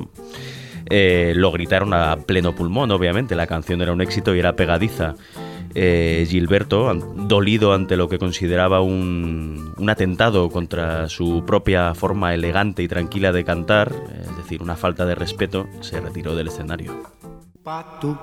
[0.91, 5.16] eh, lo gritaron a pleno pulmón, obviamente, la canción era un éxito y era pegadiza.
[5.78, 12.82] Eh, Gilberto, dolido ante lo que consideraba un, un, atentado contra su propia forma elegante
[12.82, 17.03] y tranquila de cantar, es decir, una falta de respeto, se retiró del escenario.
[17.61, 18.17] Pato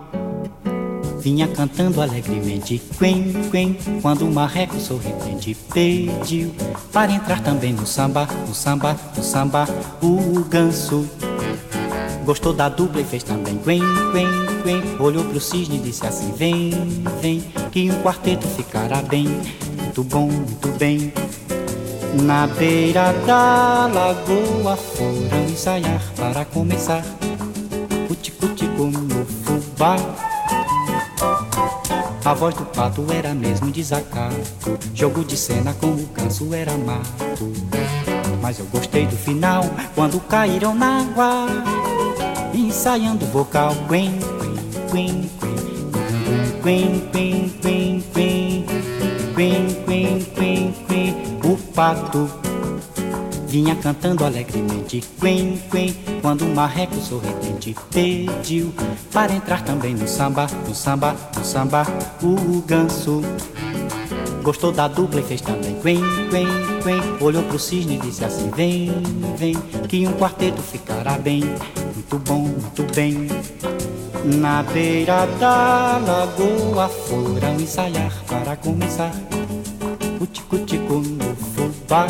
[1.23, 6.53] vinha cantando alegremente, quen, quen, quando o marreco sorridente pediu
[6.93, 9.69] para entrar também no samba, no samba, no samba,
[10.03, 11.07] o ganso
[12.25, 13.81] Gostou da dupla e fez também Quen,
[14.13, 14.29] quen,
[14.63, 14.83] quen.
[14.99, 16.71] Olhou pro cisne e disse assim Vem,
[17.21, 17.41] vem
[17.71, 19.27] Que um quarteto ficará bem.
[19.77, 21.13] Muito bom, muito bem.
[22.23, 27.03] Na beira da lagoa Foram ensaiar para começar.
[28.09, 29.97] Cuti-cuti como fubá.
[32.25, 37.53] A voz do pato era mesmo desacato Jogo de cena com o canso era mato
[38.41, 41.92] Mas eu gostei do final Quando caíram na água
[42.73, 43.75] ensaiando vocal.
[43.87, 44.19] Quen,
[44.91, 45.29] quen,
[46.63, 48.65] quen, quen, quen, quen,
[49.35, 51.15] quen, quen, quen, quen,
[51.45, 52.31] o pato
[53.47, 55.05] vinha cantando alegremente.
[55.21, 58.73] Quen, quen, quando o marreco sorridente pediu
[59.13, 61.87] para entrar também no samba, no samba, no samba,
[62.23, 63.21] o ganso.
[64.43, 65.75] Gostou da dupla e fez também.
[65.83, 66.01] Quen,
[66.31, 66.47] quen,
[66.83, 67.03] quen.
[67.21, 68.91] Olhou pro cisne e disse assim Vem,
[69.37, 69.55] vem
[69.87, 71.45] Que um quarteto ficará bem
[72.13, 73.27] muito bom, muito bem.
[74.39, 79.13] Na beira da lagoa foram ensaiar para começar
[80.21, 82.07] o tico-tico no fubá.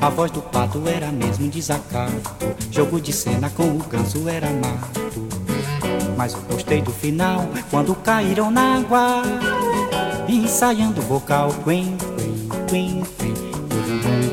[0.00, 5.28] A voz do pato era mesmo desacato, jogo de cena com o ganso era mato.
[6.16, 9.22] Mas eu gostei do final quando caíram na água,
[10.28, 11.96] ensaiando o vocal quen,
[12.68, 13.34] quen, quen,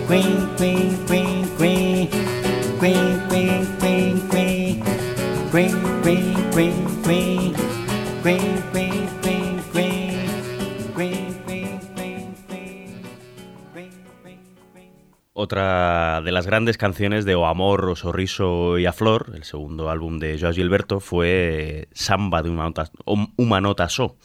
[0.07, 2.07] quen, quen, quen, quen, quen.
[2.07, 2.34] quen.
[15.37, 19.89] Otra de las grandes canciones de O Amor, O Sorriso y A Flor, el segundo
[19.89, 24.17] álbum de Joao Gilberto, fue Samba de Humanota So,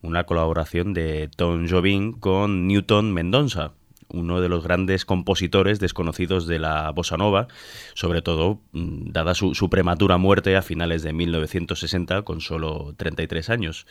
[0.00, 3.74] una colaboración de Tom Jobim con Newton Mendonza
[4.12, 7.48] uno de los grandes compositores desconocidos de la bossa nova,
[7.94, 13.86] sobre todo mm, dada su, prematura muerte a finales de 1960 con solo 33 años.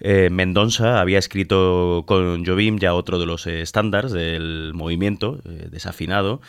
[0.00, 6.40] Eh, Mendonça había escrito con Jobim ya otro de los estándares del movimiento, eh, desafinado,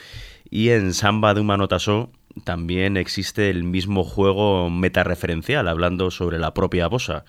[0.51, 2.11] y en Samba de Umanotaso
[2.43, 7.25] también existe el mismo juego metareferencial, hablando sobre la propia bossa.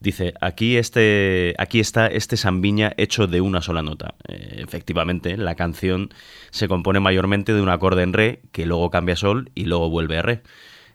[0.00, 4.14] Dice, aquí, este, aquí está este sambiña hecho de una sola nota.
[4.26, 6.08] Eh, efectivamente, la canción
[6.50, 9.90] se compone mayormente de un acorde en re, que luego cambia a sol y luego
[9.90, 10.42] vuelve a re.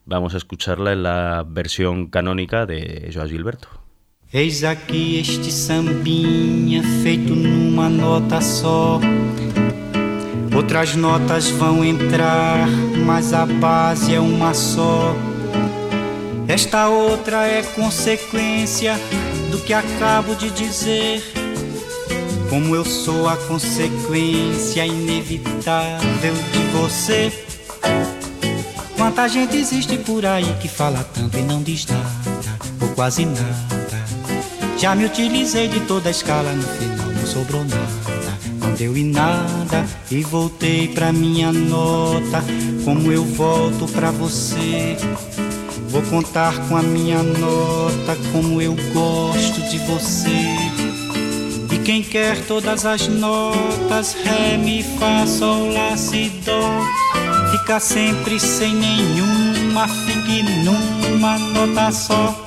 [0.05, 3.69] Vamos a escucharla en la versión canónica de Joao Gilberto.
[4.33, 8.99] Eis aqui este sambinha feito numa nota só.
[10.53, 12.67] Outras notas vão entrar,
[13.05, 15.15] mas a base é uma só.
[16.47, 18.99] Esta outra é consequência
[19.49, 21.23] do que acabo de dizer.
[22.49, 27.31] Como eu sou a consequência inevitável de você.
[28.95, 34.05] Quanta gente existe por aí que fala tanto e não diz nada, ou quase nada.
[34.77, 38.05] Já me utilizei de toda a escala, no final não sobrou nada.
[38.59, 42.43] Não deu em nada e voltei pra minha nota.
[42.83, 44.95] Como eu volto pra você.
[45.89, 50.55] Vou contar com a minha nota como eu gosto de você.
[51.71, 56.81] E quem quer todas as notas, Ré, Mi, Fá, Sol, Lá, Si, Dó,
[57.51, 62.44] fica sempre sem nenhuma, fique numa nota só.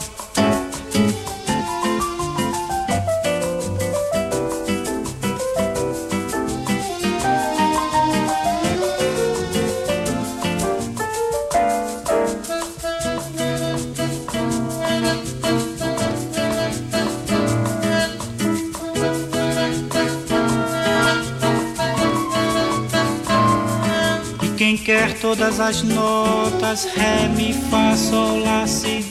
[25.23, 27.53] Todas as notas, ré, mi,
[27.95, 29.05] sol, si.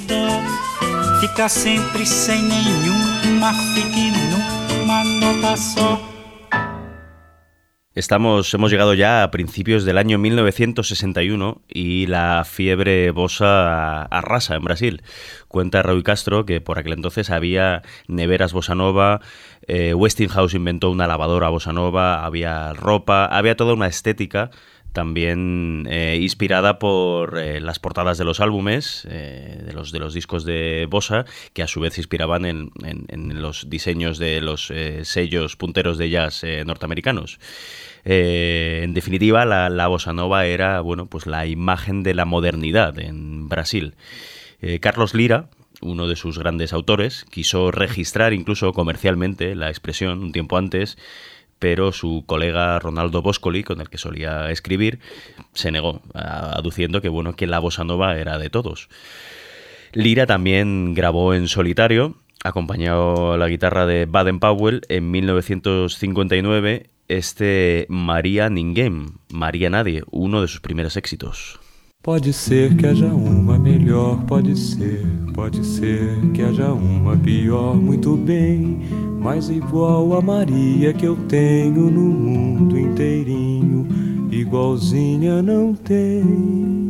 [1.22, 1.48] Fica
[5.06, 5.56] nota.
[7.96, 14.64] Estamos, hemos llegado ya a principios del año 1961 y la fiebre bossa arrasa en
[14.66, 15.02] Brasil.
[15.48, 19.22] Cuenta Raúl Castro que por aquel entonces había neveras bossa nova,
[19.66, 24.52] eh, Westinghouse inventó una lavadora bossa nova, había ropa, había toda una estética
[24.94, 30.14] también eh, inspirada por eh, las portadas de los álbumes, eh, de, los, de los
[30.14, 32.72] discos de Bossa, que a su vez se inspiraban en,
[33.42, 34.74] los diseños de los
[35.04, 37.40] sellos punteros de jazz norteamericanos.
[38.04, 43.50] en definitiva, la, la, bossa nova era bueno, pues la imagen de la modernidad en
[43.50, 43.96] Brasil.
[44.82, 45.50] Carlos Lira,
[45.82, 50.98] uno de sus grandes autores, quiso registrar incluso comercialmente la expresión un tiempo antes
[51.60, 55.00] pero su colega Ronaldo Boscoli, con el que solía escribir,
[55.54, 58.90] se negó, aduciendo que bueno, que la bossa nova era de todos.
[59.94, 67.86] Lira también grabó en solitario, acompañado a la guitarra de Baden Powell en 1959 este
[67.90, 71.60] María Ninguém, María Nadie, uno de sus primeros éxitos.
[72.04, 75.04] Pode ser que haja uma melhor, pode ser,
[75.34, 78.80] pode ser que haja uma pior, muito bem,
[79.18, 83.88] mas igual a Maria que eu tenho no mundo inteirinho,
[84.32, 86.88] igualzinha não tem.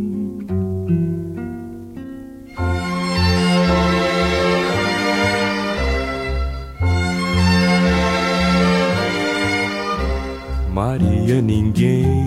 [10.73, 12.25] Maria ninguém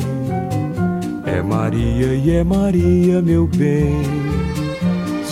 [1.25, 4.30] é Maria e é Maria, meu bem.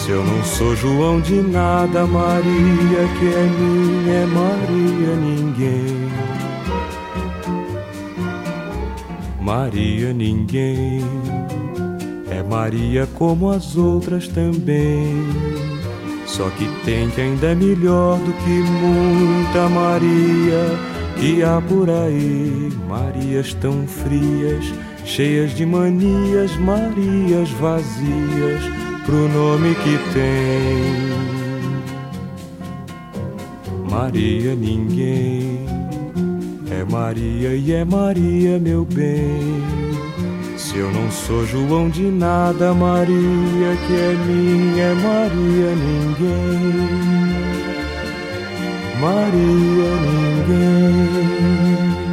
[0.08, 6.08] Se eu não sou João de nada, Maria que é minha, é Maria ninguém.
[9.38, 11.04] Maria ninguém,
[12.30, 15.26] é Maria como as outras também.
[16.24, 20.70] Só que tem que ainda é melhor do que muita Maria
[21.20, 22.72] que há por aí.
[22.88, 24.72] Marias tão frias,
[25.04, 31.08] cheias de manias, Marias vazias pro nome que tem.
[33.90, 35.64] Maria ninguém,
[36.70, 39.62] é Maria e é Maria meu bem.
[40.58, 46.90] Se eu não sou João de nada, Maria que é minha, é Maria ninguém.
[49.00, 52.07] Maria ninguém.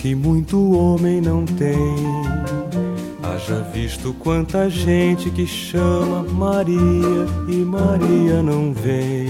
[0.00, 1.76] Que muito homem não tem.
[3.22, 9.28] Haja visto quanta gente que chama Maria e Maria não vem.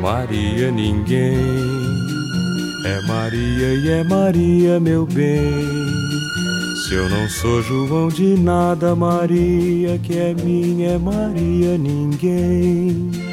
[0.00, 1.36] Maria ninguém
[2.86, 5.52] é Maria e é Maria meu bem.
[6.88, 13.31] Se eu não sou João de nada, Maria que é minha é Maria ninguém.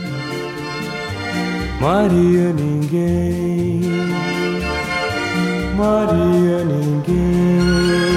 [1.79, 3.81] Maria ninguém,
[5.77, 8.08] Maria ninguém.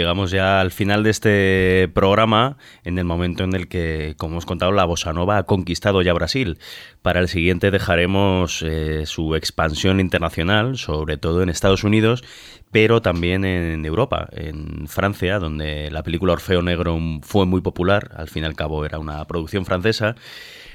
[0.00, 4.46] Llegamos ya al final de este programa, en el momento en el que, como hemos
[4.46, 6.56] contado, la bossa nova ha conquistado ya Brasil.
[7.02, 12.24] Para el siguiente dejaremos eh, su expansión internacional, sobre todo en Estados Unidos,
[12.70, 18.28] pero también en Europa, en Francia, donde la película Orfeo Negro fue muy popular, al
[18.28, 20.16] fin y al cabo era una producción francesa.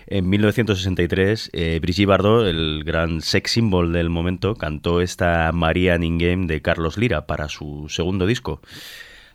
[0.06, 6.46] En 1963, eh, Brigitte Bardot, el gran sex symbol del momento, cantó esta María Ninguém
[6.46, 8.62] de Carlos Lira para su segundo disco.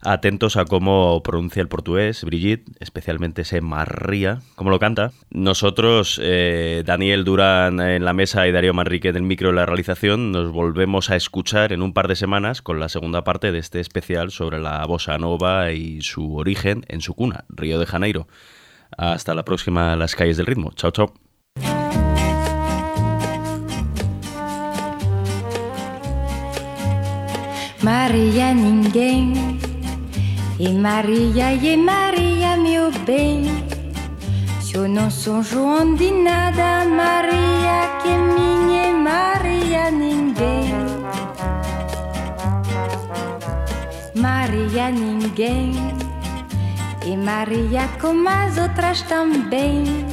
[0.02, 5.12] Atentos a cómo pronuncia el portugués Brigitte, especialmente ese María, cómo lo canta.
[5.30, 9.66] Nosotros, eh, Daniel Durán en la mesa y Darío Manrique en el micro de la
[9.66, 13.58] realización, nos volvemos a escuchar en un par de semanas con la segunda parte de
[13.58, 18.26] este especial sobre la bossa nova y su origen en su cuna, Río de Janeiro.
[18.96, 20.72] Hasta la próxima Las calles del ritmo.
[20.76, 21.12] Chao, chao.
[27.82, 29.59] Maria ninguém
[30.62, 33.44] E Maria e Maria meu bem
[34.60, 40.74] Se eu não sou João de nada Maria que é minha e Maria ninguém.
[44.14, 45.72] Maria ninguém
[47.06, 50.04] E Maria como as outras também.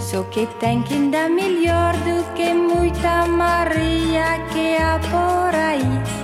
[0.00, 6.20] Só que tem que ainda melhor do que muita Maria que há por aí.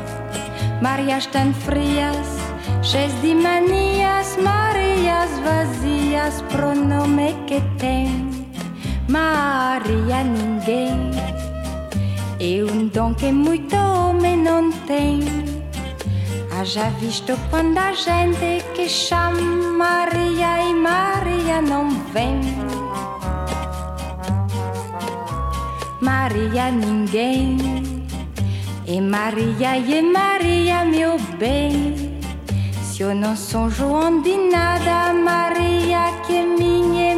[0.81, 2.46] Marias tão frias,
[2.83, 8.31] cheias de manias, Marias vazias, pronome que tem.
[9.09, 11.11] Maria ninguém,
[12.41, 15.21] é um dom que muito homem não tem.
[16.59, 22.41] Haja visto quando a gente que chama Maria e Maria não vem.
[26.01, 27.59] Maria ninguém.
[28.87, 32.06] E Maria, e Maria, meu bem.
[32.97, 37.15] Se eu não sou João de nada, Maria, que é minha, e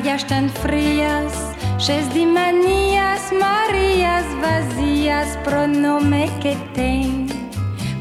[0.00, 1.34] Marias tão frias,
[1.78, 7.26] cheias de manias, Marias vazias, pronome que tem,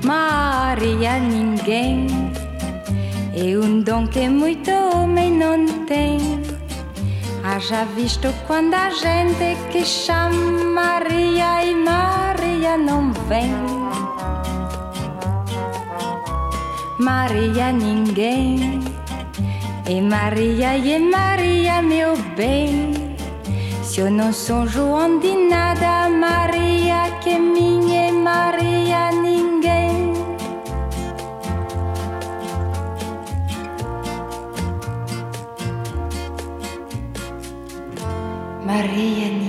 [0.06, 2.08] Maria ninguém.
[3.36, 6.42] É um dom que muito homem não tem.
[7.44, 13.52] Haja visto quando a gente que chama Maria e Maria não vem.
[16.98, 18.89] Maria ninguém.
[19.90, 23.16] E Maria, e Maria, meu bem,
[23.82, 30.14] se eu não sou João de nada, Maria que é minha, Maria ninguém.
[38.64, 39.49] Maria ninguém.